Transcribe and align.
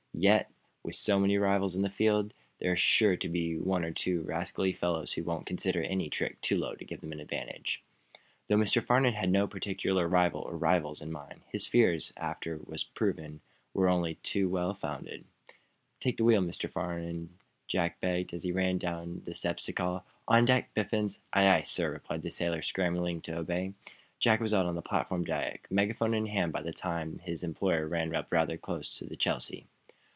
Yet, 0.13 0.51
with 0.83 0.93
so 0.95 1.17
many 1.19 1.37
rivals 1.39 1.73
in 1.73 1.81
the 1.81 1.89
field, 1.89 2.33
there 2.59 2.73
are 2.73 2.75
sure 2.75 3.15
to 3.15 3.27
be 3.29 3.57
one 3.57 3.83
or 3.83 3.89
two 3.91 4.21
rascally 4.21 4.71
fellows 4.71 5.13
who 5.13 5.23
won't 5.23 5.47
consider 5.47 5.81
any 5.81 6.09
trick 6.11 6.39
too 6.41 6.57
low 6.57 6.75
to 6.75 6.85
give 6.85 7.01
them 7.01 7.11
an 7.13 7.19
advantage." 7.21 7.81
Though 8.47 8.57
Mr. 8.57 8.83
Farnum 8.85 9.13
had 9.15 9.31
no 9.31 9.47
particular 9.47 10.07
rival, 10.07 10.41
or 10.41 10.57
rivals, 10.57 11.01
in 11.01 11.11
mind, 11.11 11.41
his 11.49 11.65
fears, 11.65 12.09
as 12.11 12.13
was 12.13 12.23
afterwards 12.23 12.83
proven, 12.83 13.41
were 13.73 13.89
only 13.89 14.15
too 14.15 14.47
well 14.47 14.75
founded. 14.75 15.23
"Take 15.99 16.17
the 16.17 16.23
wheel, 16.25 16.43
please, 16.43 16.55
Mr. 16.57 16.69
Farnum," 16.69 17.39
Jack, 17.67 17.99
begged. 17.99 18.31
He 18.39 18.51
ran 18.51 18.77
down 18.77 19.23
the 19.25 19.33
steps 19.33 19.63
to 19.63 19.73
call: 19.73 20.05
"On 20.27 20.45
deck, 20.45 20.71
Biffens!" 20.75 21.19
"Aye, 21.33 21.47
aye, 21.47 21.61
sir!" 21.63 21.89
replied 21.91 22.21
the 22.21 22.29
sailor, 22.29 22.61
scrambling 22.61 23.21
to 23.21 23.37
obey. 23.37 23.73
Jack 24.19 24.39
was 24.39 24.53
out 24.53 24.67
on 24.67 24.75
the 24.75 24.83
platform 24.83 25.23
deck, 25.23 25.65
megaphone 25.71 26.13
in 26.13 26.27
hand, 26.27 26.51
by 26.51 26.61
the 26.61 26.73
time 26.73 27.13
that 27.15 27.23
his 27.23 27.41
employer 27.43 27.87
ran 27.87 28.13
up 28.13 28.31
rather 28.31 28.57
close 28.57 28.95
to 28.99 29.05
the 29.05 29.15
"Chelsea." 29.15 29.65